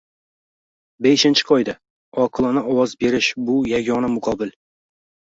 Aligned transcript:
Beshinchi 1.05 1.43
qoida- 1.49 1.75
oqilona 2.23 2.63
ovoz 2.71 2.95
berish- 3.03 3.27
bu 3.51 3.57
yagona 3.73 4.09
muqobil 4.15 4.55